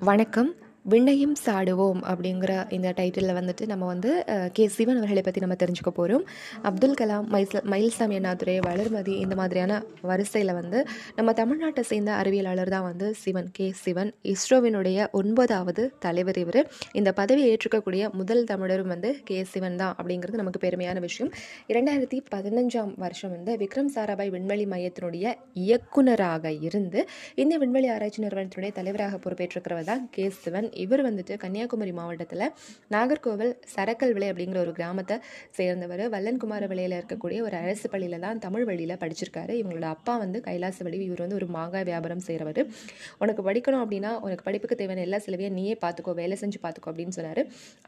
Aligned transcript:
வணக்கம். 0.00 0.54
விண்ணையும் 0.92 1.34
சாடுவோம் 1.44 2.00
அப்படிங்கிற 2.10 2.52
இந்த 2.70 2.88
டைட்டிலில் 2.96 3.36
வந்துட்டு 3.38 3.64
நம்ம 3.66 3.86
வந்து 3.86 4.10
கே. 4.52 4.64
சிவன் 4.68 4.96
அவர்களை 4.96 5.22
பற்றி 5.22 5.40
நம்ம 5.40 5.56
தெரிஞ்சுக்க 5.62 5.90
போகிறோம் 5.90 6.24
அப்துல் 6.62 6.96
கலாம் 7.00 7.26
மைச 7.34 7.62
மயில்சாமி 7.72 8.16
அண்ணாதுரை 8.18 8.54
வளர்மதி 8.68 9.14
இந்த 9.24 9.34
மாதிரியான 9.34 9.72
வரிசையில் 10.02 10.52
வந்து 10.52 10.78
நம்ம 11.16 11.32
தமிழ்நாட்டை 11.32 11.84
சேர்ந்த 11.90 12.12
அறிவியலாளர் 12.20 12.72
தான் 12.74 12.86
வந்து 12.90 13.14
சிவன் 13.22 13.50
கே. 13.52 13.66
சிவன். 13.82 14.12
இஸ்ரோவினுடைய 14.32 15.08
ஒன்பதாவது 15.12 15.84
தலைவர் 15.98 16.38
இவர். 16.38 16.60
இந்த 16.92 17.12
பதவியை 17.12 17.48
ஏற்றுக்கக்கூடிய 17.52 18.12
முதல் 18.12 18.44
தமிழரும் 18.44 18.92
வந்து 18.94 19.10
கே. 19.24 19.44
சிவன் 19.52 19.76
தான் 19.76 19.94
அப்படிங்கிறது 19.98 20.40
நமக்கு 20.42 20.62
பெருமையான 20.66 20.98
விஷயம். 21.00 21.32
இரண்டாயிரத்தி 21.68 22.20
பதினஞ்சாம் 22.34 22.94
வருஷம் 22.96 23.34
வந்து 23.36 23.52
விக்ரம் 23.64 23.92
சாராபாய் 23.96 24.32
விண்வெளி 24.36 24.66
மையத்தினுடைய 24.66 25.26
இயக்குனராக 25.64 26.34
இருந்து 26.66 27.00
இந்த 27.36 27.54
விண்வெளி 27.58 27.88
ஆராய்ச்சி 27.88 28.22
நிறுவனத்தினுடைய 28.22 28.72
தலைவராக 28.72 29.20
பொறுப்பேற்றிருக்கிறவர் 29.24 29.90
தான் 29.92 30.04
கே. 30.10 30.26
சிவன். 30.40 30.70
இவர் 30.84 31.02
வந்துட்டு 31.08 31.36
கன்னியாகுமரி 31.44 31.92
மாவட்டத்தில் 31.98 32.44
நாகர்கோவில் 32.94 33.52
சரக்கல் 33.74 34.14
விலை 34.16 34.28
அப்படிங்கிற 34.32 34.60
ஒரு 34.64 34.72
கிராமத்தை 34.78 35.16
சேர்ந்தவர். 35.58 36.04
வல்லன்குமார 36.14 36.66
விலையில் 36.72 36.96
இருக்கக்கூடிய 36.98 37.38
ஒரு 37.48 37.56
அரசு 37.62 37.86
பள்ளியில் 37.94 38.22
தான் 38.26 38.42
தமிழ் 38.46 38.66
வழியில் 38.70 38.96
படிச்சிருக்காரு. 39.02 39.54
இவங்களோட 39.60 39.88
அப்பா 39.96 40.16
வந்து 40.24 40.40
கைலாச 40.48 40.78
வழி 40.88 41.00
இவர் 41.08 41.24
வந்து 41.24 41.38
ஒரு 41.40 41.48
மாங்காய் 41.56 41.86
வியாபாரம் 41.90 42.24
செய்கிறவர் 42.28 42.62
உனக்கு 43.22 43.42
படிக்கணும் 43.48 43.82
அப்படின்னா 43.84 44.12
உனக்கு 44.26 44.46
படிப்புக்கு 44.48 44.78
தேவையான 44.80 45.04
எல்லா 45.06 45.20
செலவையும் 45.26 45.56
நீயே 45.58 45.74
பார்த்துக்கோ 45.84 46.14
வேலை 46.20 46.36
செஞ்சு 46.42 46.58
பார்த்துக்கோ 46.64 46.90
அப்படின்னு 46.92 47.16
சொன்னார். 47.18 47.42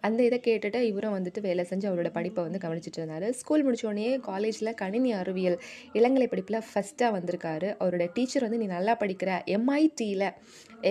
அந்த 0.08 0.20
இதை 0.28 0.38
கேட்டுட்டு 0.48 0.80
இவரும் 0.90 1.16
வந்துட்டு 1.18 1.40
வேலை 1.48 1.64
செஞ்சு 1.70 1.86
அவரோட 1.90 2.10
படிப்பை 2.18 2.42
வந்து 2.46 2.60
கவனிச்சிட்டு 2.64 3.00
இருந்தார். 3.00 3.26
ஸ்கூல் 3.40 3.64
முடிச்சோடனே 3.66 4.08
காலேஜில் 4.30 4.72
கணினி 4.82 5.12
அறிவியல் 5.20 5.58
இளங்கலை 6.00 6.28
படிப்பில் 6.32 6.66
ஃபஸ்ட்டாக 6.70 7.10
வந்திருக்காரு. 7.18 7.68
அவரோட 7.82 8.06
டீச்சர் 8.16 8.46
வந்து 8.46 8.60
நீ 8.62 8.68
நல்லா 8.76 8.94
படிக்கிற 9.02 9.30
எம்ஐடியில் 9.56 10.26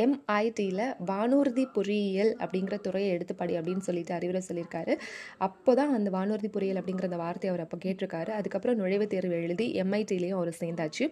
எம்ஐடியில் 0.04 0.86
வானூர்தி 1.10 1.64
பொறியியல் 1.90 2.32
அப்படிங்கிற 2.44 2.76
துறையை 2.86 3.12
எடுத்து 3.14 3.34
படி 3.36 3.54
அப்படின்னு 3.60 3.84
சொல்லிட்டு 3.86 4.14
அறிவுரை 4.14 4.42
சொல்லியிருக்காரு. 4.48 4.94
அப்போ 5.38 5.72
தான் 5.80 5.92
அந்த 5.98 6.10
வானூர்தி 6.16 6.50
பொறியியல் 6.56 6.80
அப்படிங்கிற 6.80 7.06
அந்த 7.10 7.20
வார்த்தையை 7.22 7.52
அவர் 7.54 7.64
அப்போ 7.66 7.78
கேட்டிருக்காரு. 7.86 8.32
அதுக்கப்புறம் 8.40 8.78
நுழைவுத் 8.80 9.12
தேர்வு 9.14 9.36
எழுதி 9.46 9.66
எம்ஐடிலையும் 9.84 10.38
அவர் 10.40 10.52
சேர்ந்தாச்சு. 10.60 11.06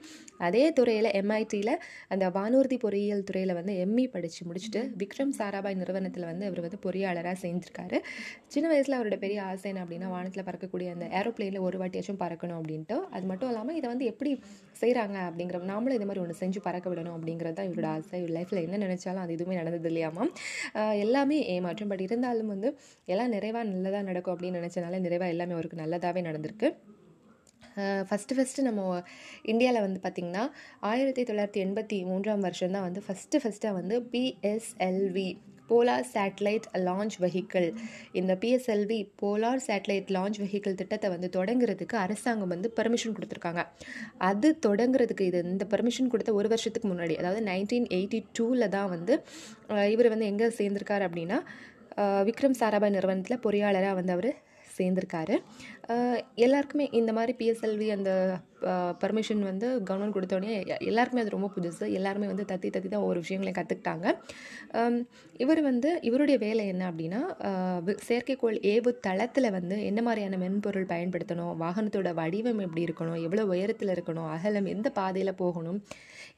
அதே 0.48 0.64
துறையில் 0.72 1.10
எம்ஐடியில் 1.22 1.72
அந்த 2.14 2.26
வானூர்தி 2.38 2.78
பொறியியல் 2.84 3.24
துறையில் 3.24 3.54
வந்து 3.60 3.74
எம்இ 3.86 4.06
படித்து 4.16 4.46
முடிச்சுட்டு 4.50 4.82
விக்ரம் 5.02 5.34
சாராபாய் 5.40 5.80
நிறுவனத்தில் 5.82 6.28
வந்து 6.32 6.46
அவர் 6.50 6.62
வந்து 6.66 6.80
பொறியாளராக 6.86 7.36
சேர்ந்திருக்காரு. 7.44 8.00
சின்ன 8.48 8.66
வயசில் 8.74 8.98
அவரோட 9.00 9.18
பெரிய 9.26 9.40
ஆசை 9.44 9.68
என்ன 9.72 9.84
அப்படின்னா 9.86 10.10
வானத்தில் 10.16 10.48
பறக்கக்கூடிய 10.50 10.94
அந்த 10.98 11.08
ஏரோப்ளேனில் 11.22 11.66
ஒரு 11.70 11.80
வாட்டியாச்சும் 11.84 12.22
பறக்கணும் 12.24 12.60
அப்படின்ட்டு. 12.60 12.98
அது 13.16 13.26
மட்டும் 13.32 13.52
இல்லாமல் 13.54 13.80
இதை 13.82 13.90
வந்து 13.94 14.06
எப்படி 14.14 14.34
செய்கிறாங்க 14.82 15.18
அப்படிங்கிற 15.30 15.64
நாமளும் 15.74 15.98
இது 16.00 16.10
மாதிரி 16.10 16.24
ஒன்று 16.26 16.40
செஞ்சு 16.44 16.62
பறக்க 16.68 16.88
விடணும் 16.92 17.16
அப்படிங்கிறது 17.18 17.58
தான் 17.60 17.70
இவரோட 17.72 17.90
ஆசை. 17.96 18.16
இவர் 18.22 18.36
லைஃப்பில் 18.38 18.64
என்ன 18.66 18.84
நினச்சாலும் 18.86 19.24
அது 19.26 19.36
எதுவுமே 19.38 19.58
நடந்தது 19.62 19.90
இல்லையாமா 19.92 20.24
எல்லாமே 21.06 21.40
ஏமாற்றம். 21.56 21.92
பட் 21.94 22.06
இருந்தாலும் 22.08 22.54
வந்து 22.54 22.72
எல்லாம் 23.14 23.34
நிறைவாக 23.36 23.66
நல்லதாக 23.72 24.06
நடக்கும் 24.12 24.36
அப்படின்னு 24.36 24.62
நினச்சனால 24.62 25.00
நிறைவாக 25.08 25.34
எல்லாமே 25.36 25.56
அவருக்கு 25.58 25.84
நல்லதாகவே 25.84 26.24
நடந்திருக்கு. 26.30 26.70
ஃபஸ்ட்டு 28.10 28.36
ஃபஸ்ட்டு 28.38 28.66
நம்ம 28.68 28.82
இந்தியாவில் 29.52 29.86
வந்து 29.86 30.00
பார்த்திங்கன்னா 30.04 30.44
ஆயிரத்தி 30.92 31.24
தொள்ளாயிரத்தி 31.30 31.62
எண்பத்தி 31.66 31.98
மூன்றாம் 32.12 32.46
வருஷம் 32.48 32.76
தான் 32.76 32.86
வந்து 32.88 33.02
ஃபஸ்ட்டு 33.08 33.42
ஃபஸ்ட்டாக 33.44 33.78
வந்து 33.80 33.96
PSLV 34.14 35.30
polar 35.70 36.06
satellite 36.14 36.68
launch 36.88 37.18
vehicle 37.24 37.68
இந்த 38.20 38.34
PSLV 38.42 39.00
polar 39.22 39.62
satellite 39.68 40.12
launch 40.18 40.40
vehicle 40.44 40.78
திட்டத்தை 40.82 41.10
வந்து 41.16 41.30
தொடங்குறதுக்கு 41.38 41.98
அரசாங்கம் 42.06 42.54
வந்து 42.56 42.72
பெர்மிஷன் 42.80 43.16
கொடுத்துருக்காங்க. 43.18 43.64
அது 44.30 44.50
தொடங்குறதுக்கு 44.68 45.28
இது 45.32 45.42
இந்த 45.54 45.68
பெர்மிஷன் 45.74 46.12
கொடுத்த 46.14 46.34
ஒரு 46.40 46.50
வருஷத்துக்கு 46.54 46.90
முன்னாடி 46.94 47.16
அதாவது 47.22 47.44
நைன்டீன் 47.52 47.88
எயிட்டி 48.00 48.22
டூவில் 48.40 48.74
தான் 48.78 48.92
வந்து 48.96 49.16
இவர் 49.96 50.14
வந்து 50.16 50.30
எங்கே 50.34 50.50
சேர்ந்திருக்காரு 50.60 51.06
அப்படின்னா 51.10 51.40
விக்ரம் 52.28 52.60
சாராபாய் 52.60 52.96
நிறுவனத்தில் 52.96 53.44
பொறியாளராக 53.46 53.96
வந்து 54.00 54.14
அவர் 54.16 54.32
சேர்ந்திருக்காரு. 54.78 55.36
எல்லாருக்குமே 56.46 56.86
இந்த 57.00 57.12
மாதிரி 57.18 57.34
பிஎஸ்எல்வி 57.40 57.88
அந்த 57.96 58.12
பர்மிஷன் 59.02 59.42
வந்து 59.50 59.68
கவர்மெண்ட் 59.88 60.16
கொடுத்தோடனே 60.16 60.52
எல்லாருக்குமே 60.90 61.24
அது 61.24 61.34
ரொம்ப 61.36 61.50
புதுசு. 61.56 61.86
எல்லாருமே 61.98 62.28
வந்து 62.32 62.46
தத்தி 62.52 62.70
தத்தி 62.76 62.90
தான் 62.94 63.04
ஒவ்வொரு 63.06 63.20
விஷயங்களையும் 63.24 63.58
கற்றுக்கிட்டாங்க 63.60 64.06
இவர் 65.44 65.62
வந்து 65.70 65.90
இவருடைய 66.10 66.38
வேலை 66.46 66.64
என்ன 66.74 66.84
அப்படின்னா 66.92 67.22
செயற்கைக்கோள் 68.08 68.58
ஏவு 68.74 68.92
தளத்தில் 69.08 69.50
வந்து 69.58 69.78
என்ன 69.90 70.02
மாதிரியான 70.08 70.40
மென்பொருள் 70.44 70.92
பயன்படுத்தணும் 70.94 71.54
வாகனத்தோட 71.64 72.12
வடிவம் 72.22 72.64
எப்படி 72.66 72.84
இருக்கணும் 72.88 73.20
எவ்வளோ 73.28 73.46
உயரத்தில் 73.54 73.94
இருக்கணும் 73.96 74.30
அகலம் 74.36 74.72
எந்த 74.76 74.90
பாதையில் 75.00 75.40
போகணும் 75.44 75.80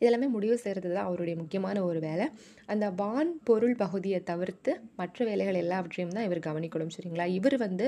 இதெல்லாமே 0.02 0.28
முடிவு 0.36 0.56
செய்கிறது 0.64 0.90
தான் 0.96 1.08
அவருடைய 1.08 1.36
முக்கியமான 1.40 1.78
ஒரு 1.88 2.00
வேலை. 2.08 2.26
அந்த 2.74 2.86
வான் 3.00 3.32
பொருள் 3.50 3.76
பகுதியை 3.84 4.20
தவிர்த்து 4.30 4.72
மற்ற 5.00 5.26
வேலைகள் 5.30 5.62
எல்லாவற்றையும் 5.64 6.14
தான் 6.18 6.28
இவர் 6.28 6.48
கவனிக்கணும் 6.50 6.94
சரிங்களா? 6.96 7.26
இவர் 7.40 7.58
வந்து 7.66 7.86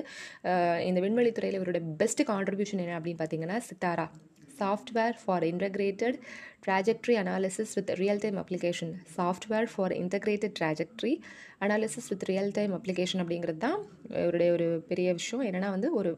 இந்த 0.90 1.00
விண்வெளித்துறை 1.06 1.51
துறையில் 1.52 1.62
இவரோட 1.62 1.80
பெஸ்ட் 2.02 2.22
கான்ட்ரிபியூஷன் 2.30 2.82
என்ன 2.84 2.98
அப்படின்னு 3.00 3.22
பார்த்தீங்கன்னா 3.22 3.58
SITARA. 3.70 4.06
Software 4.60 5.16
for 5.22 5.44
integrated 5.50 6.18
trajectory 6.66 7.14
analysis 7.22 7.74
with 7.78 7.92
real 8.02 8.22
time 8.24 8.38
application 8.42 8.92
software 9.16 9.68
for 9.74 9.94
integrated 10.02 10.56
trajectory 10.60 11.14
analysis 11.66 12.10
with 12.12 12.26
real 12.32 12.52
time 12.58 12.74
application 12.78 13.22
அப்படிங்கிறது 13.24 13.62
தான் 13.66 13.80
இவருடைய 14.24 14.50
ஒரு 14.58 14.68
பெரிய 14.92 15.08
விஷயம். 15.20 15.44
என்னென்னா 15.50 15.72
வந்து 15.76 15.90
ஒரு 16.02 16.12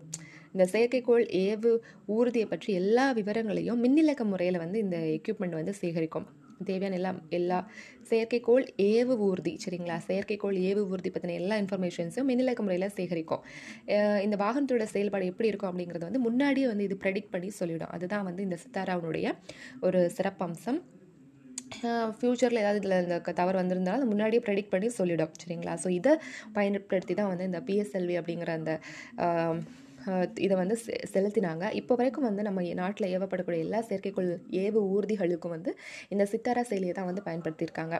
இந்த 0.55 0.65
செயற்கைக்கோள் 0.73 1.23
ஏவு 1.45 1.71
ஊர்தியை 2.15 2.47
பற்றி 2.53 2.71
எல்லா 2.81 3.05
விவரங்களையும் 3.19 3.81
மின்னிலக்க 3.85 4.25
முறையில் 4.33 4.63
வந்து 4.63 4.79
இந்த 4.85 4.97
எக்யூப்மெண்ட் 5.17 5.59
வந்து 5.59 5.75
சேகரிக்கும். 5.81 6.27
தேவையான 6.69 6.97
எல்லாம் 6.99 7.19
எல்லா 7.37 7.59
செயற்கைக்கோள் 8.09 8.65
ஏவு 8.93 9.13
ஊர்தி 9.27 9.53
சரிங்களா? 9.63 9.97
செயற்கைக்கோள் 10.07 10.57
ஏவு 10.69 10.81
ஊர்தி 10.93 11.09
பற்றின 11.15 11.35
எல்லா 11.41 11.57
இன்ஃபர்மேஷன்ஸும் 11.63 12.27
மின்னிலக்க 12.31 12.63
முறையில் 12.67 12.95
சேகரிக்கும். 12.97 13.43
இந்த 14.25 14.35
வாகனத்தோட 14.43 14.87
செயல்பாடு 14.95 15.29
எப்படி 15.31 15.51
இருக்கும் 15.51 15.71
அப்படிங்கிறது 15.71 16.07
வந்து 16.09 16.23
முன்னாடியே 16.27 16.67
வந்து 16.71 16.87
இது 16.89 16.97
ப்ரெடிக்ட் 17.05 17.33
பண்ணி 17.35 17.51
சொல்லிவிடும் 17.61 17.93
அதுதான் 17.97 18.27
வந்து 18.29 18.43
இந்த 18.47 18.59
சித்தாராவனுடைய 18.65 19.29
ஒரு 19.87 20.01
சிறப்பம்சம். 20.17 20.81
ஃப்யூச்சரில் 22.17 22.61
ஏதாவது 22.63 22.79
இதில் 22.81 22.99
இந்த 23.03 23.15
தவறு 23.39 23.57
வந்திருந்தாலும் 23.61 24.01
அது 24.01 24.11
முன்னாடியே 24.11 24.41
ப்ரெடிக்ட் 24.47 24.73
பண்ணி 24.73 24.89
சொல்லிவிடும் 24.97 25.31
சரிங்களா? 25.43 25.73
ஸோ 25.83 25.87
இதை 25.99 26.13
பயன்படுத்தி 26.57 27.13
தான் 27.19 27.31
வந்து 27.31 27.47
இந்த 27.49 27.61
பிஎஸ்எல்வி 27.69 28.17
அப்படிங்கிற 28.19 28.51
அந்த 28.59 28.73
இதை 30.35 30.57
வந்து 30.57 30.77
செ- 30.85 31.03
செலுத்தினாங்க. 31.13 31.73
இப்போ 31.73 31.95
வரைக்கும் 31.95 32.23
வந்து 32.23 32.43
நம்ம 32.43 32.61
நாட்டில் 32.73 33.17
ஏவப்படக்கூடிய 33.17 33.57
எல்லா 33.57 33.79
செயற்கைக்கோள் 33.79 34.31
ஏவு 34.51 34.79
ஊர்திகளுக்கும் 34.93 35.49
வந்து 35.49 35.71
இந்த 36.09 36.27
சித்தாரா 36.31 36.63
செயலியை 36.69 36.91
தான் 36.91 37.05
வந்து 37.05 37.23
பயன்படுத்தியிருக்காங்க. 37.25 37.95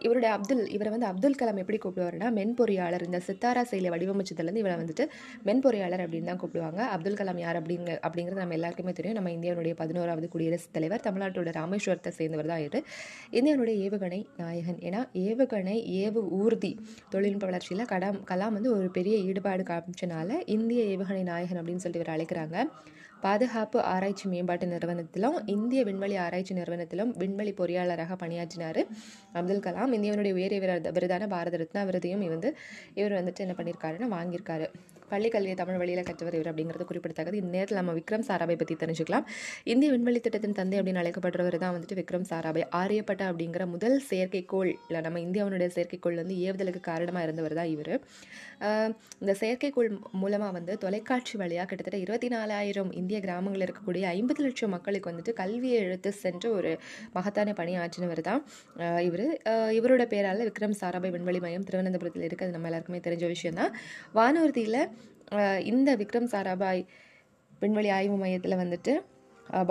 இவருடைய 0.00 0.34
அப்துல் 0.34 0.68
இவரை 0.68 0.90
வந்து 0.92 1.06
அப்துல் 1.06 1.34
கலாம் 1.42 1.56
எப்படி 1.56 1.78
கூப்பிடுவாருன்னா 1.78 2.30
மென்பொறியாளர் 2.30 3.04
இந்த 3.04 3.20
சித்தாரா 3.26 3.62
செயலியை 3.70 3.92
வடிவமைச்சதுலேருந்து 3.94 4.56
இவரை 4.56 4.76
வந்துட்டு 4.76 5.06
மென்பொறியாளர் 5.44 6.04
அப்படின்னு 6.04 6.24
தான் 6.24 6.40
கூப்பிடுவாங்க. 6.40 6.80
அப்துல் 6.94 7.14
கலாம் 7.14 7.38
யார் 7.38 7.62
அப்படிங்க 7.62 7.98
அப்படிங்கிறது 8.06 8.42
நம்ம 8.44 8.52
எல்லாருக்குமே 8.52 8.92
தெரியும். 8.92 9.22
நம்ம 9.22 9.30
இந்தியாவுடைய 9.30 9.74
பதினோராவது 9.74 10.28
குடியரசுத் 10.28 10.72
தலைவர் 10.72 11.00
தமிழ்நாட்டோட 11.04 11.50
ராமேஸ்வரத்தை 11.60 12.08
சேர்ந்தவர் 12.08 12.46
தான் 12.46 12.58
இவர். 12.58 12.82
இந்தியாவுடைய 13.30 13.74
ஏவுகணை 13.86 14.20
நாயகன். 14.36 14.78
ஏன்னா 14.80 15.00
ஏவுகணை 15.18 15.76
ஏவு 16.00 16.20
ஊர்தி 16.30 16.72
தொழில்நுட்ப 17.10 17.46
வளர்ச்சியில் 17.46 17.84
கலாம் 17.84 18.20
கலாம் 18.30 18.52
வந்து 18.52 18.76
ஒரு 18.76 18.90
பெரிய 18.90 19.16
ஈடுபாடு 19.18 19.62
காமிச்சனால 19.62 20.30
இந்திய 20.46 20.82
ஏவுகணை 20.92 21.13
நாயகன் 21.22 21.62
அப்படின்னு 21.62 21.82
சொல்லிட்டு 21.84 22.02
இவர் 22.02 22.14
அழைக்கிறாங்க. 22.16 22.68
பாதுகாப்பு 23.20 23.80
ஆராய்ச்சி 23.80 24.28
மேம்பாட்டு 24.28 24.66
நிறுவனத்திலும் 24.66 25.36
இந்திய 25.46 25.84
விண்வெளி 25.84 26.16
ஆராய்ச்சி 26.16 26.54
நிறுவனத்திலும் 26.54 27.16
விண்வெளி 27.16 27.54
பொறியாளராக 27.58 28.16
பணியாற்றினார் 28.16 28.86
அப்துல் 29.32 29.60
கலாம். 29.60 29.94
இந்தியாவினுடைய 29.96 30.32
உயரிய 30.32 30.60
விருதான 30.92 31.28
பாரத 31.28 31.56
ரத்னா 31.56 31.82
விருதையும் 31.82 32.28
வந்து 32.28 32.56
இவர் 32.94 33.24
வந்துட்டு 33.24 33.36
என்ன 33.36 33.54
பண்ணியிருக்காருன்னா 33.58 34.08
வாங்கியிருக்காரு. 34.16 34.66
பள்ளி 35.14 35.30
கல்வியை 35.36 35.56
தமிழ் 35.62 35.80
வழியில் 35.82 36.06
கற்றவர் 36.10 36.36
இவர் 36.38 36.50
அப்படிங்கிறது 36.52 36.88
குறிப்பிடத்தக்கது. 36.90 37.38
இந்த 37.42 37.52
நேரத்தில் 37.56 37.80
நம்ம 37.80 37.94
விக்ரம் 38.00 38.26
சாராபாய் 38.30 38.60
பற்றி 38.62 38.76
தெரிஞ்சுக்கலாம். 38.82 39.26
இந்திய 39.72 39.90
விண்வெளி 39.94 40.20
திட்டத்தின் 40.26 40.56
தந்தை 40.60 40.78
அப்படின்னு 40.80 41.02
அழைக்கப்படுறவர் 41.02 41.58
தான் 41.64 41.74
வந்துட்டு 41.76 41.98
விக்ரம் 42.00 42.26
சாராபாய் 42.32 42.66
ஆரியப்பட்ட 42.80 43.22
அப்படிங்கிற 43.30 43.64
முதல் 43.74 43.98
செயற்கைக்கோள் 44.10 44.70
இல்லை 44.88 45.00
நம்ம 45.06 45.20
இந்தியாவினுடைய 45.26 45.68
செயற்கைக்கோள் 45.76 46.18
வந்து 46.22 46.36
ஏவுதலுக்கு 46.46 46.82
காரணமாக 46.90 47.26
இருந்தவர் 47.26 47.56
தான் 47.60 47.70
இவர். 47.74 47.92
இந்த 49.22 49.32
செயற்கைக்கோள் 49.42 49.90
மூலமாக 50.22 50.52
வந்து 50.58 50.72
தொலைக்காட்சி 50.84 51.34
வழியாக 51.42 51.66
கிட்டத்தட்ட 51.70 51.98
இருபத்தி 52.04 52.28
நாலாயிரம் 52.34 52.90
இந்திய 53.00 53.18
கிராமங்களில் 53.26 53.66
இருக்கக்கூடிய 53.66 54.04
ஐம்பது 54.18 54.40
லட்சம் 54.46 54.74
மக்களுக்கு 54.76 55.10
வந்துட்டு 55.10 55.34
கல்வியை 55.40 55.78
எழுத்து 55.86 56.12
சென்று 56.22 56.48
ஒரு 56.58 56.72
மகத்தான 57.16 57.54
பணியாற்றினவர் 57.60 58.22
தான் 58.30 58.42
இவர். 59.08 59.26
இவரோட 59.78 60.04
பேரால் 60.14 60.46
விக்ரம் 60.48 60.78
சாராபாய் 60.82 61.14
விண்வெளி 61.16 61.40
மையம் 61.44 61.66
திருவனந்தபுரத்தில் 61.68 62.26
இருக்குது 62.28 62.48
அது 62.48 62.56
நம்ம 62.56 62.70
எல்லாருக்குமே 62.70 63.00
தெரிஞ்ச 63.06 63.24
விஷயம் 63.34 63.58
தான் 63.60 63.72
வானூர்தியில் 64.18 64.80
இந்த 65.72 65.90
விக்ரம் 66.02 66.30
சாராபாய் 66.34 66.82
விண்வெளி 67.62 67.90
ஆய்வு 67.96 68.16
மையத்தில் 68.16 68.60
வந்துட்டு 68.62 68.92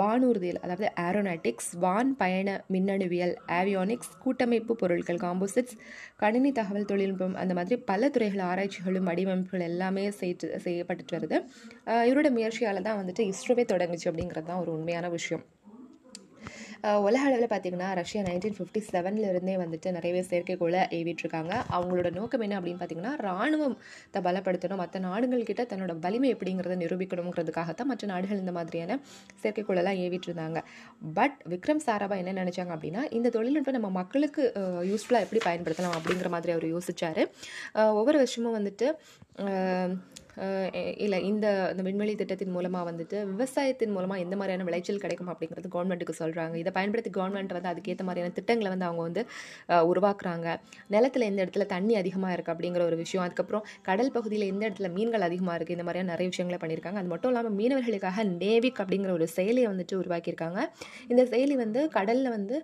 வானூர்தியில் 0.00 0.60
அதாவது 0.64 0.86
ஏரோநாட்டிக்ஸ் 1.04 1.70
வான் 1.84 2.10
பயண 2.20 2.48
மின்னணுவியல் 2.72 3.34
ஆவியானிக்ஸ் 3.56 4.12
கூட்டமைப்பு 4.24 4.72
பொருட்கள் 4.82 5.20
காம்போசிட்ஸ் 5.24 5.74
கணினி 6.22 6.50
தகவல் 6.52 6.88
தொழில்நுட்பம் 6.90 7.34
அந்த 7.42 7.54
மாதிரி 7.58 7.76
பல 7.90 8.10
துறைகள் 8.16 8.44
ஆராய்ச்சிகளும் 8.50 9.08
வடிவமைப்புகள் 9.10 9.66
எல்லாமே 9.70 10.04
செய்து 10.20 10.48
செய்யப்பட்டுட்டு 10.66 11.16
வருது. 11.16 11.38
இவரோட 12.08 12.30
முயற்சியால் 12.38 12.86
தான் 12.88 13.00
வந்துட்டு 13.00 13.24
இஸ்ரோவே 13.32 13.66
தொடங்குச்சு 13.72 14.10
அப்படிங்கிறது 14.10 14.48
தான் 14.50 14.62
ஒரு 14.64 14.72
உண்மையான 14.78 15.08
விஷயம். 15.08 15.44
உலக 17.06 17.22
அளவில் 17.28 17.50
பார்த்திங்கன்னா 17.52 17.88
ரஷ்யா 17.98 18.22
நைன்டீன் 18.26 18.56
ஃபிஃப்டி 18.56 18.80
செவன்லேருந்தே 18.90 19.54
வந்துட்டு 19.62 19.88
நிறையவே 19.96 20.22
செயற்கைக்கோளை 20.30 20.80
ஏவிட்டுருக்காங்க. 20.98 21.52
அவங்களோட 21.76 22.08
நோக்கம் 22.18 22.44
என்ன 22.46 22.58
அப்படின்னு 22.60 22.80
பார்த்தீங்கன்னா 22.80 23.12
ராணுவத்தை 23.26 24.20
பலப்படுத்தணும். 24.26 24.80
மற்ற 24.82 25.00
நாடுகள்கிட்ட 25.06 25.64
தன்னோட 25.72 25.94
வலிமை 26.04 26.30
எப்படிங்கிறத 26.34 26.76
நிரூபிக்கணுங்கிறதுக்காக 26.84 27.74
தான் 27.80 27.90
மற்ற 27.92 28.06
நாடுகள் 28.12 28.42
இந்த 28.44 28.54
மாதிரியான 28.58 28.98
செயற்கைக்கோளெல்லாம் 29.42 30.00
ஏவிட்டுருந்தாங்க. 30.06 30.60
பட் 31.18 31.38
விக்ரம் 31.54 31.84
சாராபா 31.86 32.18
என்ன 32.22 32.36
நினச்சாங்க 32.42 32.74
அப்படின்னா 32.76 33.04
இந்த 33.18 33.30
தொழில்நுட்பம் 33.36 33.78
நம்ம 33.78 33.90
மக்களுக்கு 34.00 34.42
யூஸ்ஃபுல்லாக 34.90 35.26
எப்படி 35.26 35.42
பயன்படுத்தலாம் 35.48 35.96
அப்படிங்கிற 36.00 36.30
மாதிரி 36.36 36.54
அவர் 36.56 36.66
யோசிச்சார். 36.74 37.22
ஒவ்வொரு 38.00 38.18
வருஷமும் 38.22 38.56
வந்துட்டு 38.58 38.88
இல்லை 41.04 41.18
இந்த 41.30 41.46
இந்த 41.72 41.82
விண்வெளி 41.86 42.14
திட்டத்தின் 42.20 42.52
மூலமாக 42.54 42.84
வந்துட்டு 42.90 43.16
விவசாயத்தின் 43.32 43.92
மூலமாக 43.96 44.22
எந்த 44.24 44.34
மாதிரியான 44.38 44.64
விளைச்சல் 44.68 45.00
கிடைக்கும் 45.04 45.30
அப்படிங்கிறது 45.32 45.68
கவர்மெண்ட்டுக்கு 45.74 46.14
சொல்கிறாங்க 46.20 46.54
இதை 46.62 46.70
பயன்படுத்தி 46.78 47.10
கவர்மெண்ட் 47.16 47.52
வந்து 47.56 47.70
அதுக்கேற்ற 47.72 48.04
மாதிரியான 48.08 48.34
திட்டங்களை 48.38 48.70
வந்து 48.74 48.86
அவங்க 48.88 49.02
வந்து 49.08 49.22
உருவாக்குறாங்க. 49.90 50.46
நிலத்தில் 50.94 51.26
எந்த 51.30 51.40
இடத்துல 51.44 51.66
தண்ணி 51.74 51.94
அதிகமாக 52.00 52.32
இருக்குது 52.36 52.54
அப்படிங்கிற 52.54 52.84
ஒரு 52.90 52.98
விஷயம். 53.02 53.24
அதுக்கப்புறம் 53.26 53.64
கடல் 53.88 54.12
பகுதியில் 54.16 54.46
எந்த 54.52 54.62
இடத்துல 54.68 54.90
மீன்கள் 54.96 55.26
அதிகமாக 55.28 55.56
இருக்குது 55.58 55.76
இந்த 55.78 55.86
மாதிரியான 55.88 56.10
நிறைய 56.14 56.28
விஷயங்களை 56.32 56.60
பண்ணியிருக்காங்க. 56.62 57.00
அது 57.02 57.12
மட்டும் 57.14 57.32
இல்லாமல் 57.32 57.56
மீனவர்களுக்காக 57.60 58.24
நேவிக் 58.42 58.80
அப்படிங்கிற 58.84 59.12
ஒரு 59.18 59.28
செயலியை 59.36 59.68
வந்துட்டு 59.72 60.00
உருவாக்கியிருக்காங்க. 60.02 60.60
இந்த 61.12 61.24
செயலி 61.34 61.56
வந்து 61.64 61.82
கடலில் 61.98 62.32
வந்து 62.36 62.56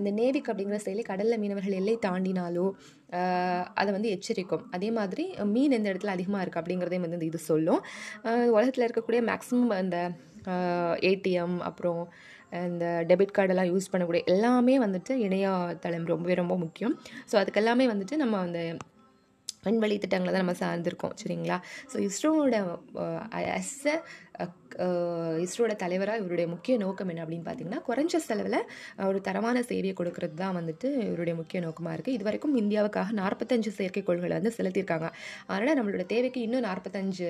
இந்த 0.00 0.12
நேவிக் 0.20 0.50
அப்படிங்கிற 0.52 0.80
செயலி 0.86 1.04
கடலில் 1.12 1.40
மீனவர்கள் 1.44 1.78
எல்லை 1.82 1.96
தாண்டினாலோ 2.08 2.66
அதை 3.80 3.90
வந்து 3.96 4.10
எச்சரிக்கும். 4.16 4.64
அதே 4.76 4.88
மாதிரி 4.98 5.24
மீன் 5.54 5.76
எந்த 5.78 5.86
இடத்துல 5.92 6.14
அதிகமாக 6.16 6.42
இருக்குது 6.44 6.62
அப்படிங்கிறதையும் 6.62 7.06
வந்து 7.06 7.30
இது 7.30 7.40
சொல்லும். 7.50 7.80
உலகத்தில் 8.56 8.86
இருக்கக்கூடிய 8.86 9.22
மேக்ஸிமம் 9.30 9.72
அந்த 9.82 9.98
ஏடிஎம் 11.10 11.56
அப்புறம் 11.70 12.02
இந்த 12.68 12.84
டெபிட் 13.10 13.34
கார்டெல்லாம் 13.36 13.70
யூஸ் 13.72 13.90
பண்ணக்கூடிய 13.90 14.22
எல்லாமே 14.34 14.76
வந்துட்டு 14.84 15.12
இணையதளம் 15.26 16.08
ரொம்பவே 16.12 16.36
ரொம்ப 16.42 16.54
முக்கியம். 16.64 16.94
ஸோ 17.32 17.36
அதுக்கெல்லாமே 17.42 17.86
வந்துட்டு 17.92 18.16
நம்ம 18.22 18.38
அந்த 18.46 18.60
விண்வெளி 19.66 19.96
திட்டங்களை 20.02 20.30
தான் 20.34 20.42
நம்ம 20.44 20.56
சார்ந்திருக்கோம். 20.62 21.14
சரிங்களா? 21.22 21.56
ஸோ 21.92 21.96
இஸ்ரோவோட 22.08 22.58
அஸ் 23.58 23.74
இஸ்ரோட 25.44 25.72
தலைவராக 25.82 26.20
இவருடைய 26.20 26.46
முக்கிய 26.52 26.74
நோக்கம் 26.82 27.10
என்ன 27.12 27.22
அப்படின்னு 27.24 27.46
பார்த்தீங்கன்னா 27.46 27.80
குறைஞ்ச 27.88 28.18
செலவில் 28.26 28.58
ஒரு 29.08 29.18
தரமான 29.28 29.62
சேவையை 29.70 29.94
கொடுக்கறது 30.00 30.36
தான் 30.42 30.56
வந்துட்டு 30.58 30.88
இவருடைய 31.08 31.34
முக்கிய 31.40 31.60
நோக்கமாக 31.66 31.94
இருக்குது 31.96 32.16
இது 32.16 32.26
வரைக்கும் 32.28 32.54
இந்தியாவுக்காக 32.62 33.14
நாற்பத்தஞ்சு 33.20 33.70
செயற்கைக்கோள்களை 33.78 34.34
வந்து 34.38 34.52
செலுத்தியிருக்காங்க. 34.58 35.08
அதனால் 35.50 35.78
நம்மளோட 35.80 36.04
தேவைக்கு 36.14 36.40
இன்னும் 36.46 36.66
நாற்பத்தஞ்சு 36.68 37.28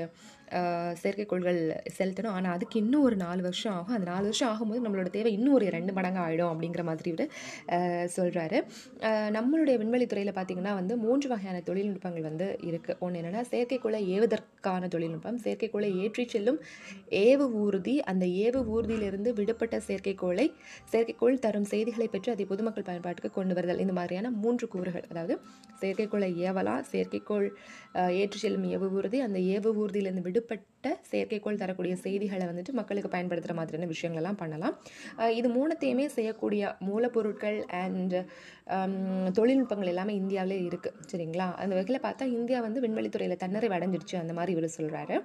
செயற்கைக்கோள்கள் 1.03 1.59
செலுத்தணும். 1.99 2.35
ஆனால் 2.39 2.55
அதுக்கு 2.57 2.77
இன்னும் 2.83 3.05
ஒரு 3.09 3.17
நாலு 3.25 3.41
வருஷம் 3.49 3.75
ஆகும். 3.79 3.97
அந்த 3.99 4.09
நாலு 4.13 4.25
வருஷம் 4.31 4.51
ஆகும்போது 4.53 4.81
நம்மளோட 4.87 5.11
தேவை 5.17 5.33
இன்னும் 5.39 5.57
ஒரு 5.59 5.67
ரெண்டு 5.77 5.93
மடங்கு 5.99 6.21
ஆகிடும் 6.25 6.53
அப்படிங்கிற 6.53 6.85
மாதிரி 6.91 7.11
இவர் 7.13 7.27
சொல்கிறாரு 8.17 8.59
நம்மளுடைய 9.39 9.77
விண்வெளி 9.83 10.07
துறையில் 10.13 10.37
பார்த்திங்கன்னா 10.39 10.75
வந்து 10.81 10.97
மூன்று 11.05 11.27
வகையான 11.33 11.61
தொழில்நுட்பங்கள் 11.69 12.29
வந்து 12.31 12.49
இருக்குது 12.71 12.99
ஒன்று 13.07 13.21
என்னென்னா 13.21 13.45
செயற்கைக்கோளை 13.53 14.01
ஏவதற்கான 14.15 14.89
தொழில்நுட்பம் 14.95 15.41
செயற்கைக்கோளை 15.45 15.91
ஏற்றி 16.05 16.25
செல்லும் 16.35 16.59
ஏவு 17.21 17.47
ஊர்தி 17.61 17.95
அந்த 18.05 18.25
ஏவு 18.43 18.61
ஊர்தியிலிருந்து 18.73 19.31
விடுபட்ட 19.33 19.77
செயற்கைக்கோளை 19.87 20.47
செயற்கைக்கோள் 20.93 21.39
தரும் 21.41 21.69
செய்திகளை 21.71 22.09
பெற்று 22.09 22.33
அதை 22.33 22.45
பொதுமக்கள் 22.47 22.87
பயன்பாட்டுக்கு 22.87 23.31
கொண்டு 23.33 23.55
வருதல். 23.55 23.81
இந்த 23.81 23.93
மாதிரியான 23.93 24.31
மூன்று 24.41 24.67
கூறுகள். 24.69 25.07
அதாவது 25.11 25.35
செயற்கைக்கோளை 25.81 26.29
ஏவலாம் 26.43 26.85
செயற்கைக்கோள் 26.91 27.47
அஹ், 27.95 28.13
செல்லும் 28.37 28.67
ஏவு 28.71 28.89
ஊர்தி 28.97 29.21
அந்த 29.21 29.39
ஏவு 29.51 29.71
ஊர்தியிலிருந்து 29.79 30.27
விடுபட்ட 30.27 30.67
செயற்கைக்கோள் 31.11 31.59
தரக்கூடிய 31.59 31.95
செய்திகளை 31.99 32.45
வந்துட்டு 32.47 32.73
மக்களுக்கு 32.73 33.11
பயன்படுத்துகிற 33.11 33.57
மாதிரியான 33.57 33.89
விஷயங்கள்லாம் 33.93 34.39
பண்ணலாம். 34.39 34.75
இது 35.35 35.49
மூணத்தையுமே 35.51 36.07
செய்யக்கூடிய 36.11 36.59
மூலப்பொருட்கள் 36.87 37.59
அண்ட் 37.81 38.17
தொழில்நுட்பங்கள் 39.33 39.87
எல்லாமே 39.87 40.15
இந்தியாவிலே 40.15 40.59
இருக்குது 40.63 40.99
சரிங்களா? 41.11 41.47
அந்த 41.57 41.75
வகையில் 41.75 42.05
பார்த்தா 42.05 42.27
இந்தியா 42.37 42.61
வந்து 42.61 42.81
விண்வெளித்துறையில் 42.81 43.43
தன்னிறைவு 43.45 43.77
அடைஞ்சிடுச்சு 43.79 44.17
அந்த 44.17 44.33
மாதிரி 44.33 44.53
இவர் 44.53 44.77
சொல்கிறாரு 44.79 45.17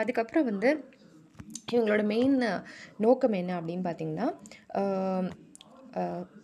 அதுக்கப்புறம் 0.00 0.44
வந்து 0.44 0.70
இவங்களோட 1.72 2.02
மெயின் 2.04 2.36
நோக்கம் 2.96 3.32
என்ன 3.32 3.52
அப்படின்னு 3.60 3.86
பார்த்திங்கன்னா 3.86 4.28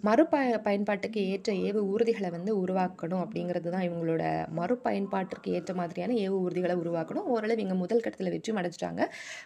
மறுபய 0.07 0.59
பயன்பாட்டுக்கு 0.67 1.21
ஏற்ற 1.33 1.51
ஏவு 1.69 1.81
ஊர்திகளை 1.93 2.29
வந்து 2.35 2.51
உருவாக்கணும் 2.63 3.23
அப்படிங்கிறது 3.23 3.69
தான் 3.75 3.87
இவங்களோட 3.87 4.23
மறுபயன்பாட்டிற்கு 4.59 5.49
ஏற்ற 5.59 5.73
மாதிரியான 5.75 6.13
ஏவு 6.25 6.37
ஊர்திகளை 6.45 6.75
உருவாக்கணும். 6.83 7.27
ஓரளவு 7.35 7.57
இவங்க 7.59 7.77
முதல் 7.83 8.03
கட்டத்தில் 8.05 8.33
வெற்றி 8.35 8.53
அடைச்சிட்டாங்க 8.61 9.03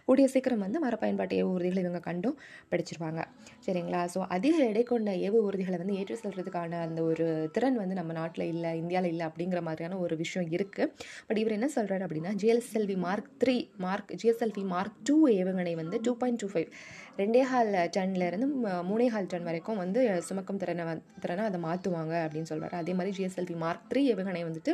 கூடிய 0.07 0.27
சீக்கிரம் 0.35 0.65
வந்து 0.67 0.81
மறுபயன்பாட்டு 0.85 1.39
ஏவு 1.41 1.49
ஊர்திகளை 1.55 1.83
இவங்க 1.85 2.01
கண்டும் 2.09 2.37
படிச்சிருவாங்க. 2.73 3.23
சரிங்களா? 3.67 4.03
ஸோ 4.15 4.21
அதிக 4.37 4.59
எடை 4.71 4.83
கொண்ட 4.83 5.15
ஏவு 5.29 5.41
ஊர்திகளை 5.47 5.79
வந்து 5.83 5.97
ஏற்றி 6.01 6.17
செல்றதுக்கான 6.23 6.81
அந்த 6.87 7.01
ஒரு 7.03 7.27
திறன் 7.57 7.79
வந்து 7.83 7.97
நம்ம 8.01 8.13
நாட்டில் 8.21 8.47
இல்லை 8.55 8.73
இந்தியாவில் 8.83 9.11
இல்லை 9.13 9.25
அப்படிங்கிற 9.29 9.63
மாதிரியான 9.69 9.99
ஒரு 9.99 10.17
விஷயம் 10.17 10.51
இருக்குது 10.59 10.91
பட் 11.29 11.41
இவர் 11.45 11.57
என்ன 11.59 11.71
சொல்கிறார் 11.77 12.05
அப்படின்னா 12.09 12.35
GSLV 12.43 12.99
mark 13.07 13.31
three 13.45 13.57
mark 13.87 14.13
GSLV 14.23 14.67
mark 14.75 14.99
two 15.09 15.17
ஏவுகணை 15.39 15.75
வந்து 15.83 15.99
டூ 16.07 16.15
பாயிண்ட் 16.23 16.43
டூ 16.43 16.51
ஃபைவ் 16.55 16.71
ரெண்டே 17.19 17.41
ஹால் 17.49 17.75
டன்லேருந்து 17.97 18.47
மூணே 18.91 19.07
ஹால் 19.15 19.27
டன் 19.27 19.49
வரைக்கும் 19.49 19.81
வந்து 19.83 20.01
சுமக்கும் 20.43 20.61
திறனை 20.63 20.85
வந் 20.87 21.03
திறனை 21.23 21.43
அதை 21.49 21.59
மாற்றுவாங்க 21.65 22.15
அப்படின்னு 22.27 22.49
சொல்கிறார் 22.51 22.75
அதே 22.79 22.93
மாதிரி 22.99 23.11
ஜிஎஸ்எல்வி 23.17 23.57
மார்க் 23.65 23.85
த்ரீ 23.91 24.01
ஏவுகணை 24.13 24.41
வந்துட்டு 24.47 24.73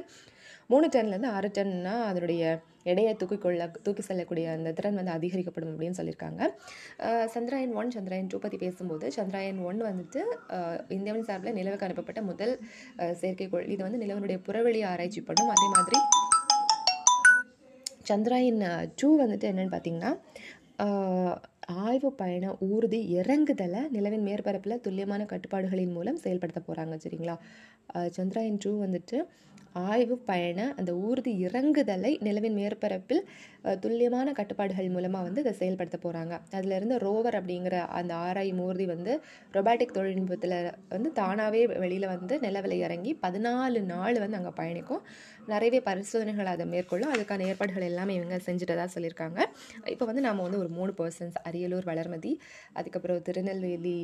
மூணு 0.73 0.87
டன்லேருந்து 0.95 1.31
ஆறு 1.37 1.49
டன்னா 1.57 1.93
அதனுடைய 2.11 2.43
எடையை 2.91 3.13
தூக்கி 3.21 3.37
கொள்ள 3.39 3.63
தூக்கி 3.87 4.03
செல்லக்கூடிய 4.07 4.47
அந்த 4.57 4.71
திறன் 4.79 4.99
வந்து 5.01 5.13
அதிகரிக்கப்படும் 5.17 5.73
அப்படின்னு 5.73 5.99
சொல்லியிருக்காங்க. 5.99 6.41
சந்திராயன் 7.35 7.75
ஒன் 7.81 7.93
சந்திராயன் 7.97 8.31
டூ 8.33 8.39
பற்றி 8.45 8.59
பேசும்போது 8.65 9.09
சந்திராயன் 9.19 9.61
ஒன் 9.71 9.81
வந்துட்டு 9.89 10.23
இந்தியாவின் 10.97 11.29
சார்பில் 11.29 11.59
நிலவுக்கு 11.59 11.87
அனுப்பப்பட்ட 11.89 12.23
முதல் 12.31 12.55
செயற்கைக்கோள் 13.21 13.69
இது 13.75 13.81
வந்து 13.87 14.03
நிலவனுடைய 14.05 14.39
புறவெளி 14.49 14.83
ஆராய்ச்சி 14.93 15.23
பண்ணும். 15.29 15.53
அதே 15.57 15.69
மாதிரி 15.77 16.01
சந்திராயன் 18.11 18.65
டூ 19.01 19.11
வந்துட்டு 19.23 19.51
என்னென்னு 19.53 19.75
பார்த்தீங்கன்னா 19.77 20.13
ஆய்வு 21.69 22.11
பயண 22.13 22.45
ஊர்தி 22.67 22.99
இறங்குதலை 23.15 23.81
நிலவின் 23.91 24.25
மேற்பரப்பில் 24.25 24.81
துல்லியமான 24.81 25.23
கட்டுப்பாடுகளின் 25.25 25.93
மூலம் 25.93 26.17
செயல்படுத்த 26.17 26.61
போகிறாங்க 26.61 26.97
சரிங்களா? 27.05 27.35
சந்திராயன் 28.13 28.61
டூ 28.65 28.71
வந்துட்டு 28.81 29.19
ஆய்வு 29.73 30.17
பயண 30.19 30.61
அந்த 30.77 30.93
ஊர்தி 30.95 31.33
இறங்குதலை 31.47 32.13
நிலவின் 32.27 32.57
மேற்பரப்பில் 32.59 33.23
துல்லியமான 33.81 34.33
கட்டுப்பாடுகள் 34.33 34.89
மூலமாக 34.89 35.27
வந்து 35.27 35.41
இதை 35.41 35.53
செயல்படுத்த 35.53 35.99
போகிறாங்க 36.03 36.35
அதிலிருந்து 36.51 36.97
ரோவர் 36.99 37.39
அப்படிங்கிற 37.41 37.77
அந்த 37.99 38.15
ஆராயும் 38.15 38.63
ஊர்தி 38.67 38.87
வந்து 38.87 39.21
ரொபாட்டிக் 39.53 39.95
தொழில்நுட்பத்தில் 39.97 40.57
வந்து 40.89 41.13
தானாகவே 41.13 41.67
வெளியில் 41.85 42.07
வந்து 42.07 42.39
நிலவில் 42.39 42.77
இறங்கி 42.79 43.13
பதினாலு 43.23 43.83
நாள் 43.93 44.19
வந்து 44.19 44.37
அங்கே 44.37 44.53
பயணிக்கும். 44.61 45.03
நிறையவே 45.53 45.81
பரிசோதனைகள் 45.81 46.53
அதை 46.55 46.67
மேற்கொள்ளும். 46.67 47.13
அதுக்கான 47.15 47.47
ஏற்பாடுகள் 47.51 47.89
எல்லாமே 47.91 48.15
இவங்க 48.15 48.37
செஞ்சுட்டதாக 48.49 48.89
சொல்லியிருக்காங்க. 48.95 49.39
இப்போ 49.85 50.05
வந்து 50.05 50.21
நாம் 50.21 50.45
வந்து 50.47 50.59
ஒரு 50.59 50.69
மூணு 50.69 50.95
பர்சன்ஸ் 51.01 51.39
அரியலூர் 51.51 51.89
வளர்மதி 51.93 52.35
அதுக்கப்புறம் 52.73 53.23
திருநெல்வேலி 53.23 53.99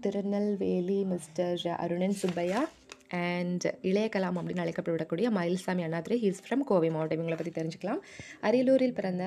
திருநெல்வேலி 0.00 1.04
மிஸ்டர் 1.04 1.62
அருணன் 1.84 2.18
சுப்பையா 2.22 2.60
அண்ட் 3.08 3.66
இளையகலாம் 3.82 4.38
அப்படின்னு 4.40 4.64
அழைக்கப்படக்கூடிய 4.64 5.30
மயில்சாமி 5.38 5.84
அண்ணாதுரை. 5.88 6.18
ஹீஸ் 6.24 6.44
ஃப்ரம் 6.46 6.66
கோவை 6.70 6.90
மாவட்டம். 6.90 7.18
இவங்களை 7.18 7.36
பற்றி 7.36 7.54
தெரிஞ்சுக்கலாம். 7.60 8.00
அரியலூரில் 8.42 8.96
பிறந்த 9.00 9.24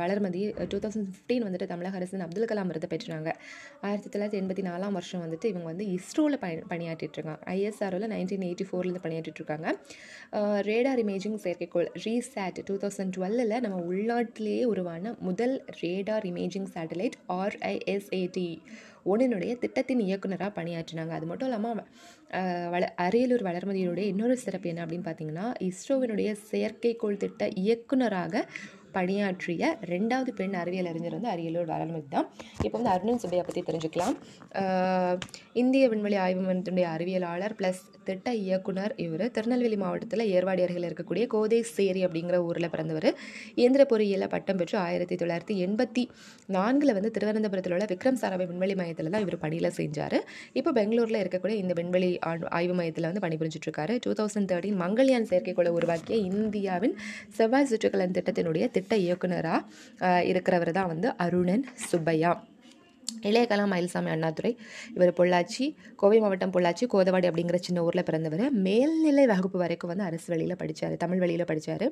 வளர்மதி 0.00 0.40
டூ 0.72 0.78
தௌசண்ட் 0.78 1.06
ஃபிஃப்டீன் 1.06 1.44
வந்துட்டு 1.44 1.66
தமிழக 1.66 1.96
அரசின் 1.96 2.20
அப்துல் 2.20 2.48
கலாம் 2.50 2.68
விருது 2.70 2.88
பெற்றாங்க 2.92 3.30
ஆயிரத்தி 3.80 4.08
தொள்ளாயிரத்தி 4.12 4.38
எண்பத்தி 4.40 4.62
நாலாம் 4.68 4.92
வருஷம் 4.92 5.22
வந்துட்டு 5.24 5.44
இவங்க 5.44 5.66
வந்து 5.70 5.84
இஸ்ரோவில் 5.96 6.38
பணி 6.38 6.60
பணியாற்றிட்டு 6.72 7.18
இருக்காங்க. 7.18 7.40
ஐஎஸ்ஆர்ஓவில் 7.54 8.12
நைன்டீன் 8.14 8.44
எயிட்டி 8.48 8.66
ஃபோர்லேருந்து 8.68 9.04
பணியாற்றிட்டுருக்காங்க 9.06 9.72
ரேடார் 10.68 11.02
இமேஜிங் 11.04 11.36
செயற்கைக்கோள் 11.44 11.88
ரீசேட் 12.04 12.60
டூ 12.68 12.76
தௌசண்ட் 12.76 13.14
டுவெல்லில் 13.16 13.60
நம்ம 13.60 13.80
உள்நாட்டிலேயே 13.90 14.64
உருவான 14.64 15.14
முதல் 15.20 15.64
radar 15.82 16.26
imaging 16.32 16.68
satellite 16.76 17.18
R I S A T 17.40 18.48
ஒன்றினுடைய 19.06 19.52
திட்டத்தின் 19.58 20.00
இயக்குனராக 20.00 20.62
பணியாற்றினாங்க. 20.62 21.12
அது 21.18 21.26
மட்டும் 21.26 21.48
இல்லாமல் 21.48 21.80
வள 22.70 22.84
அரியலூர் 23.00 23.44
வளர்மதியினுடைய 23.48 24.06
இன்னொரு 24.12 24.36
சிறப்பு 24.36 24.68
என்ன 24.68 24.84
அப்படின்னு 24.84 25.08
பார்த்தீங்கன்னா 25.08 25.46
இஸ்ரோவினுடைய 25.68 26.30
செயற்கைக்கோள் 26.50 27.16
திட்ட 27.16 27.48
இயக்குனராக 27.64 28.44
பணியாற்றிய 28.96 29.70
ரெண்டாவது 29.92 30.32
பெண் 30.40 30.56
அறிவியல் 30.62 30.90
அறிஞர் 30.92 31.16
வந்து 31.18 31.32
அரியலூர் 31.34 31.70
வளர்மதி 31.74 32.08
தான். 32.16 32.28
இப்போ 32.66 32.74
வந்து 32.78 32.92
அருணன் 32.94 33.22
சுப்பையா 33.24 33.44
பற்றி 33.48 33.62
தெரிஞ்சுக்கலாம். 33.68 34.16
இந்திய 35.62 35.84
விண்வெளி 35.92 36.16
ஆய்வு 36.24 36.42
மையத்தினுடைய 36.46 36.86
அறிவியலாளர் 36.94 37.56
ப்ளஸ் 37.58 37.82
திட்ட 38.06 38.28
இயக்குனர் 38.44 38.92
இவர். 39.04 39.24
திருநெல்வேலி 39.36 39.76
மாவட்டத்தில் 39.82 40.24
ஏர்வாடி 40.36 40.62
அருகில் 40.66 40.86
இருக்கக்கூடிய 40.88 41.24
கோதை 41.34 41.58
சேரி 41.76 42.00
அப்படிங்கிற 42.06 42.36
ஊரில் 42.48 42.70
பிறந்தவர். 42.74 43.08
இயந்திர 43.60 43.82
பொறியியலில் 43.92 44.32
பட்டம் 44.34 44.58
பெற்று 44.60 44.76
ஆயிரத்தி 44.86 45.16
தொள்ளாயிரத்தி 45.20 45.56
எண்பத்தி 45.66 46.04
நான்கில் 46.56 46.94
வந்து 46.96 47.10
திருவனந்தபுரத்தில் 47.16 47.74
உள்ள 47.76 47.86
விக்ரம் 47.92 48.18
சாராபாய் 48.22 48.50
விண்வெளி 48.52 48.74
மையத்தில் 48.80 49.12
தான் 49.14 49.24
இவர் 49.26 49.38
பணியில் 49.44 49.70
செஞ்சார். 49.80 50.18
இப்போ 50.60 50.70
பெங்களூரில் 50.78 51.20
இருக்கக்கூடிய 51.22 51.56
இந்த 51.64 51.74
விண்வெளி 51.80 52.10
ஆய்வு 52.58 52.76
மையத்தில் 52.80 53.08
வந்து 53.10 53.24
பணிபுரிஞ்சிட்ருக்காரு. 53.26 53.96
டூ 54.06 54.12
தௌசண்ட் 54.20 54.50
தேர்ட்டின் 54.52 54.80
மங்கள்யான் 54.84 55.28
செயற்கைக்கோளை 55.32 55.72
உருவாக்கிய 55.78 56.18
இந்தியாவின் 56.30 56.96
செவ்வாய் 57.38 57.68
சுற்றுக்கலன் 57.72 58.16
திட்டத்தினுடைய 58.18 58.64
திட்ட 58.82 58.96
இயக்குனராக 59.06 60.14
இருக்கிறவர் 60.30 60.76
தான் 60.78 60.90
வந்து 60.92 61.08
அருணன் 61.24 61.66
சுப்பையா. 61.90 62.32
இளைய 63.22 63.46
கலாம் 63.50 63.72
மயில்சாமி 63.72 64.08
அண்ணாதுரை 64.08 64.50
இவர் 64.94 65.12
பொள்ளாச்சி 65.12 65.64
கோவை 65.96 66.20
மாவட்டம் 66.20 66.52
பொள்ளாச்சி 66.52 66.84
கோதவாடி 66.92 67.26
அப்படிங்கிற 67.30 67.54
சின்ன 67.54 67.82
ஊரில் 67.84 68.04
பிறந்தவர். 68.04 68.50
மேல்நிலை 68.50 69.26
வகுப்பு 69.26 69.58
வரைக்கும் 69.58 69.90
வந்து 69.90 70.04
அரசு 70.04 70.28
வழியில் 70.28 70.56
படித்தார் 70.56 70.96
தமிழ் 70.96 71.18
வழியில் 71.18 71.44
படித்தார் 71.44 71.84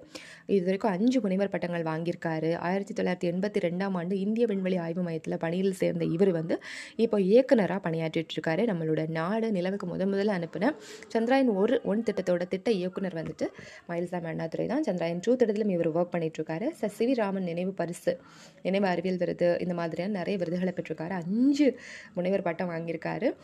இது 0.46 0.64
வரைக்கும் 0.64 0.90
அஞ்சு 0.90 1.20
முனைவர் 1.20 1.48
பட்டங்கள் 1.48 1.82
வாங்கியிருக்காரு. 1.82 2.56
ஆயிரத்தி 2.58 2.94
தொள்ளாயிரத்தி 2.94 3.28
எண்பத்தி 3.32 3.60
ரெண்டாம் 3.66 3.92
ஆண்டு 3.92 4.18
இந்திய 4.18 4.46
விண்வெளி 4.46 4.76
ஆய்வு 4.76 5.02
மையத்தில் 5.02 5.38
பணியில் 5.38 5.72
சேர்ந்த 5.72 6.04
இவர் 6.04 6.30
வந்து 6.30 6.56
இப்போ 6.96 7.20
இயக்குனராக 7.20 7.90
பணியாற்றிட்டுருக்காரு. 7.90 8.64
நம்மளோட 8.72 9.08
நாடு 9.08 9.52
நிலவுக்கு 9.52 9.86
முத 9.86 10.08
முதல்ல 10.12 10.36
அனுப்பின 10.38 10.72
சந்திராயன் 11.14 11.54
ஒரு 11.54 11.80
ஒன் 11.84 12.02
திட்டத்தோட 12.02 12.48
திட்ட 12.48 12.70
இயக்குனர் 12.70 13.14
வந்துட்டு 13.14 13.48
மயில்சாமி 13.88 14.24
அண்ணாதுரை 14.24 14.66
தான். 14.66 14.82
சந்திராயன் 14.82 15.22
டூ 15.22 15.36
திட்டத்திலும் 15.36 15.70
இவர் 15.70 15.92
ஒர்க் 15.92 16.14
பண்ணிட்டுருக்காரு. 16.16 16.68
ச. 16.80 16.86
சி. 16.86 17.14
ராமன் 17.14 17.42
நினைவு 17.42 17.72
பரிசு 17.72 18.14
நினைவு 18.62 18.86
அறிவியல் 18.86 19.16
விருது 19.16 19.56
இந்த 19.60 19.74
மாதிரியான 19.74 20.16
நிறைய 20.18 20.38
விருதுகளை 20.38 20.72
பெற்றிருக்காரு. 20.76 21.09
அஞ்சு 21.14 21.78
முனைவர் 22.14 22.42
பட்டம் 22.42 22.70
வாங்கியிருக்காரு. 22.70 23.34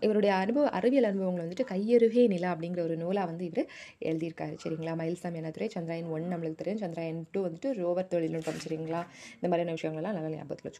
இவருடைய 0.00 0.34
அனுபவ 0.34 0.68
அறிவியல் 0.68 1.04
அனுபவங்கள் 1.04 1.46
வந்துட்டு 1.46 1.70
கையருகே 1.70 2.26
நிலா 2.26 2.54
அப்படிங்கிற 2.54 2.80
ஒரு 2.80 2.96
நூலாக 2.96 3.26
வந்து 3.26 3.44
இவர் 3.44 3.68
எழுதியிருக்காரு. 4.00 4.56
சரிங்களா? 4.64 4.94
மயில்சாமி 5.02 5.40
அண்ணாதுரை 5.40 5.70
சந்திராயன் 5.74 6.08
ஒன் 6.08 6.22
நம்மளுக்கு 6.22 6.54
தெரியும். 6.54 6.82
சந்திராயன் 6.84 7.24
டூ 7.32 7.46
வந்துட்டு 7.46 7.70
ரோவர் 7.82 8.08
தொழில்நுட்பம். 8.08 8.62
சரிங்களா? 8.68 9.02
இந்த 9.34 9.48
மாதிரியான 9.48 9.76
விஷயங்கள்லாம் 9.78 10.18
நல்லா 10.18 10.28
ஞாபகத்தில் 10.28 10.70
வச்சுக்கோங்க. 10.70 10.78